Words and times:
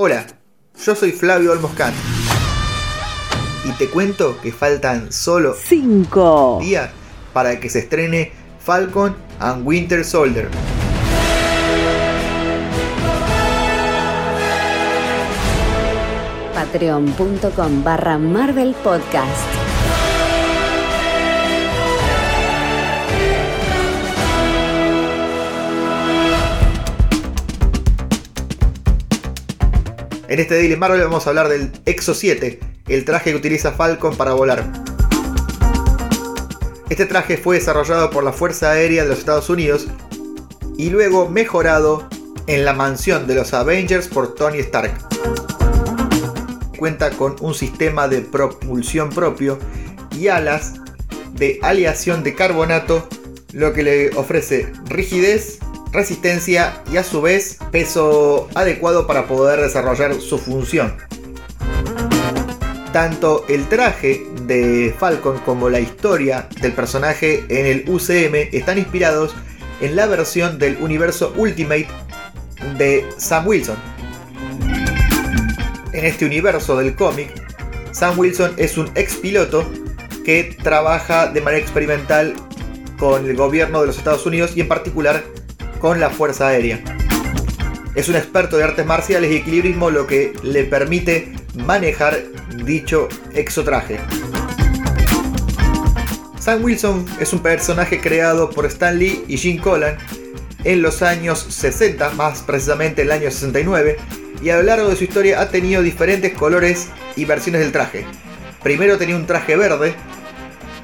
Hola, 0.00 0.24
yo 0.86 0.94
soy 0.94 1.10
Flavio 1.10 1.50
Olmoscan 1.50 1.92
y 3.64 3.72
te 3.72 3.90
cuento 3.90 4.40
que 4.40 4.52
faltan 4.52 5.10
solo 5.10 5.56
5 5.60 6.60
días 6.60 6.90
para 7.32 7.58
que 7.58 7.68
se 7.68 7.80
estrene 7.80 8.30
Falcon 8.60 9.16
and 9.40 9.66
Winter 9.66 10.04
Soldier. 10.04 10.50
Patreon.com 16.54 17.82
barra 17.82 18.18
Marvel 18.18 18.76
Podcast. 18.84 19.77
En 30.28 30.40
este 30.40 30.56
Daily 30.56 30.76
Marvel 30.76 31.00
vamos 31.00 31.26
a 31.26 31.30
hablar 31.30 31.48
del 31.48 31.72
Exo 31.86 32.12
7, 32.12 32.60
el 32.88 33.06
traje 33.06 33.30
que 33.30 33.36
utiliza 33.36 33.72
Falcon 33.72 34.14
para 34.14 34.34
volar. 34.34 34.70
Este 36.90 37.06
traje 37.06 37.38
fue 37.38 37.56
desarrollado 37.56 38.10
por 38.10 38.22
la 38.22 38.34
Fuerza 38.34 38.72
Aérea 38.72 39.04
de 39.04 39.08
los 39.08 39.20
Estados 39.20 39.48
Unidos 39.48 39.86
y 40.76 40.90
luego 40.90 41.30
mejorado 41.30 42.06
en 42.46 42.66
la 42.66 42.74
mansión 42.74 43.26
de 43.26 43.36
los 43.36 43.54
Avengers 43.54 44.06
por 44.08 44.34
Tony 44.34 44.58
Stark. 44.58 44.92
Cuenta 46.78 47.08
con 47.10 47.36
un 47.40 47.54
sistema 47.54 48.06
de 48.06 48.20
propulsión 48.20 49.08
propio 49.08 49.58
y 50.14 50.28
alas 50.28 50.74
de 51.32 51.58
aleación 51.62 52.22
de 52.22 52.34
carbonato, 52.34 53.08
lo 53.54 53.72
que 53.72 53.82
le 53.82 54.10
ofrece 54.10 54.74
rigidez 54.84 55.58
resistencia 55.92 56.82
y 56.92 56.96
a 56.96 57.04
su 57.04 57.22
vez 57.22 57.58
peso 57.70 58.48
adecuado 58.54 59.06
para 59.06 59.26
poder 59.26 59.60
desarrollar 59.60 60.14
su 60.20 60.38
función. 60.38 60.96
Tanto 62.92 63.44
el 63.48 63.68
traje 63.68 64.26
de 64.42 64.94
Falcon 64.98 65.38
como 65.44 65.68
la 65.68 65.80
historia 65.80 66.48
del 66.60 66.72
personaje 66.72 67.44
en 67.48 67.66
el 67.66 67.84
UCM 67.88 68.48
están 68.52 68.78
inspirados 68.78 69.34
en 69.80 69.94
la 69.94 70.06
versión 70.06 70.58
del 70.58 70.76
universo 70.80 71.32
Ultimate 71.36 71.88
de 72.78 73.06
Sam 73.16 73.46
Wilson. 73.46 73.76
En 75.92 76.04
este 76.04 76.24
universo 76.24 76.76
del 76.76 76.94
cómic, 76.94 77.30
Sam 77.92 78.18
Wilson 78.18 78.54
es 78.56 78.78
un 78.78 78.90
ex 78.94 79.16
piloto 79.16 79.68
que 80.24 80.56
trabaja 80.62 81.28
de 81.28 81.40
manera 81.40 81.62
experimental 81.62 82.34
con 82.98 83.26
el 83.26 83.36
gobierno 83.36 83.80
de 83.80 83.86
los 83.86 83.98
Estados 83.98 84.26
Unidos 84.26 84.52
y 84.54 84.60
en 84.60 84.68
particular 84.68 85.24
con 85.78 86.00
la 86.00 86.10
Fuerza 86.10 86.48
Aérea. 86.48 86.80
Es 87.94 88.08
un 88.08 88.16
experto 88.16 88.56
de 88.56 88.64
artes 88.64 88.86
marciales 88.86 89.30
y 89.32 89.36
equilibrismo 89.36 89.90
lo 89.90 90.06
que 90.06 90.32
le 90.42 90.64
permite 90.64 91.32
manejar 91.54 92.18
dicho 92.64 93.08
exotraje. 93.34 93.98
Sam 96.40 96.64
Wilson 96.64 97.04
es 97.20 97.32
un 97.32 97.40
personaje 97.40 98.00
creado 98.00 98.50
por 98.50 98.66
Stan 98.66 98.98
Lee 98.98 99.24
y 99.28 99.36
Jim 99.36 99.58
Collan 99.58 99.98
en 100.64 100.82
los 100.82 101.02
años 101.02 101.40
60, 101.48 102.10
más 102.10 102.42
precisamente 102.42 103.02
el 103.02 103.10
año 103.10 103.30
69, 103.30 103.96
y 104.42 104.50
a 104.50 104.56
lo 104.56 104.62
largo 104.62 104.88
de 104.88 104.96
su 104.96 105.04
historia 105.04 105.40
ha 105.40 105.50
tenido 105.50 105.82
diferentes 105.82 106.32
colores 106.34 106.88
y 107.16 107.24
versiones 107.24 107.60
del 107.60 107.72
traje. 107.72 108.06
Primero 108.62 108.98
tenía 108.98 109.16
un 109.16 109.26
traje 109.26 109.56
verde, 109.56 109.94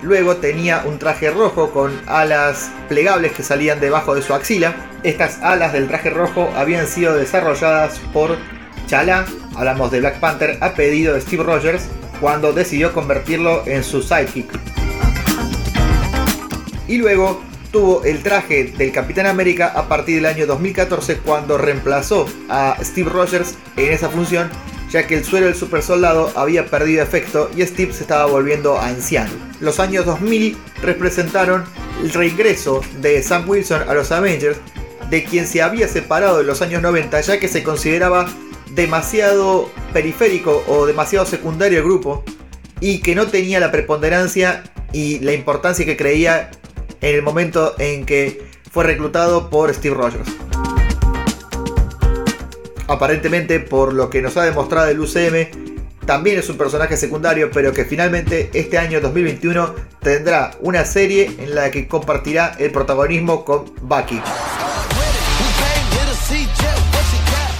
Luego 0.04 0.36
tenía 0.36 0.82
un 0.84 0.98
traje 0.98 1.30
rojo 1.30 1.70
con 1.70 1.98
alas 2.06 2.70
plegables 2.90 3.32
que 3.32 3.42
salían 3.42 3.80
debajo 3.80 4.14
de 4.14 4.20
su 4.20 4.34
axila. 4.34 4.74
Estas 5.02 5.40
alas 5.40 5.72
del 5.72 5.88
traje 5.88 6.10
rojo 6.10 6.52
habían 6.54 6.86
sido 6.86 7.14
desarrolladas 7.14 7.98
por 8.12 8.36
Chala, 8.86 9.24
hablamos 9.56 9.90
de 9.90 10.00
Black 10.00 10.20
Panther, 10.20 10.58
a 10.60 10.74
pedido 10.74 11.14
de 11.14 11.22
Steve 11.22 11.42
Rogers 11.42 11.88
cuando 12.20 12.52
decidió 12.52 12.92
convertirlo 12.92 13.66
en 13.66 13.82
su 13.82 14.02
sidekick. 14.02 14.50
Y 16.86 16.98
luego 16.98 17.42
tuvo 17.72 18.04
el 18.04 18.22
traje 18.22 18.74
del 18.76 18.92
Capitán 18.92 19.24
América 19.24 19.72
a 19.74 19.88
partir 19.88 20.16
del 20.16 20.26
año 20.26 20.46
2014 20.46 21.16
cuando 21.20 21.56
reemplazó 21.56 22.26
a 22.50 22.76
Steve 22.82 23.08
Rogers 23.08 23.56
en 23.78 23.90
esa 23.90 24.10
función 24.10 24.50
ya 24.94 25.08
que 25.08 25.16
el 25.16 25.24
suelo 25.24 25.46
del 25.46 25.56
super 25.56 25.82
soldado 25.82 26.30
había 26.36 26.66
perdido 26.66 27.02
efecto 27.02 27.50
y 27.56 27.66
Steve 27.66 27.92
se 27.92 28.02
estaba 28.02 28.26
volviendo 28.26 28.78
anciano. 28.78 29.32
Los 29.58 29.80
años 29.80 30.06
2000 30.06 30.56
representaron 30.82 31.64
el 32.00 32.12
reingreso 32.12 32.80
de 33.00 33.20
Sam 33.20 33.48
Wilson 33.48 33.88
a 33.88 33.94
los 33.94 34.12
Avengers, 34.12 34.56
de 35.10 35.24
quien 35.24 35.48
se 35.48 35.62
había 35.62 35.88
separado 35.88 36.40
en 36.40 36.46
los 36.46 36.62
años 36.62 36.80
90 36.80 37.20
ya 37.22 37.40
que 37.40 37.48
se 37.48 37.64
consideraba 37.64 38.28
demasiado 38.70 39.68
periférico 39.92 40.62
o 40.68 40.86
demasiado 40.86 41.26
secundario 41.26 41.78
el 41.78 41.84
grupo 41.84 42.22
y 42.78 43.00
que 43.00 43.16
no 43.16 43.26
tenía 43.26 43.58
la 43.58 43.72
preponderancia 43.72 44.62
y 44.92 45.18
la 45.18 45.32
importancia 45.32 45.84
que 45.84 45.96
creía 45.96 46.52
en 47.00 47.16
el 47.16 47.22
momento 47.22 47.74
en 47.80 48.06
que 48.06 48.48
fue 48.70 48.84
reclutado 48.84 49.50
por 49.50 49.74
Steve 49.74 49.96
Rogers 49.96 50.53
aparentemente 52.88 53.60
por 53.60 53.92
lo 53.92 54.10
que 54.10 54.22
nos 54.22 54.36
ha 54.36 54.44
demostrado 54.44 54.88
el 54.88 54.98
UCM, 55.00 55.74
también 56.06 56.38
es 56.38 56.48
un 56.50 56.58
personaje 56.58 56.96
secundario, 56.96 57.50
pero 57.52 57.72
que 57.72 57.84
finalmente 57.84 58.50
este 58.52 58.78
año 58.78 59.00
2021 59.00 59.74
tendrá 60.00 60.52
una 60.60 60.84
serie 60.84 61.34
en 61.38 61.54
la 61.54 61.70
que 61.70 61.86
compartirá 61.88 62.56
el 62.58 62.72
protagonismo 62.72 63.44
con 63.44 63.72
Bucky. 63.82 64.20